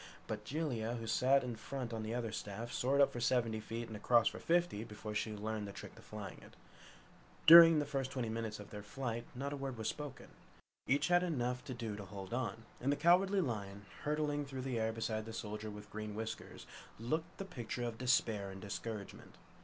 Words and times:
But 0.25 0.45
Jellia, 0.45 0.95
who 0.97 1.05
sat 1.05 1.43
in 1.43 1.55
front 1.55 1.93
on 1.93 2.01
the 2.01 2.15
other 2.15 2.31
staff 2.31 2.71
soared 2.73 3.01
up 3.01 3.11
for 3.13 3.19
seventy 3.21 3.59
feet 3.59 3.87
and 3.87 3.95
across 3.95 4.27
for 4.27 4.39
fifty 4.39 4.83
before 4.83 5.13
she 5.13 5.31
learned 5.35 5.67
the 5.67 5.71
trick 5.71 5.95
of 5.95 6.03
flying 6.03 6.39
it. 6.41 6.55
During 7.45 7.77
the 7.77 7.85
first 7.85 8.09
twenty 8.09 8.27
minutes 8.27 8.59
of 8.59 8.71
their 8.71 8.81
flight, 8.81 9.25
not 9.35 9.53
a 9.53 9.55
word 9.55 9.77
was 9.77 9.87
spoken. 9.89 10.29
Each 10.87 11.09
had 11.09 11.21
enough 11.21 11.63
to 11.65 11.75
do 11.75 11.95
to 11.95 12.05
hold 12.05 12.33
on, 12.33 12.63
and 12.79 12.91
the 12.91 12.95
Cowardly 12.95 13.41
Lion, 13.41 13.85
hurtling 14.01 14.43
through 14.43 14.63
the 14.63 14.79
air 14.79 14.91
beside 14.91 15.25
the 15.25 15.33
Soldier 15.33 15.69
with 15.69 15.91
Green 15.91 16.15
Whiskers, 16.15 16.65
looked 16.97 17.37
the 17.37 17.45
picture 17.45 17.83
of 17.83 17.99
despair 17.99 18.49
and 18.49 18.59
discouragement. 18.59 19.35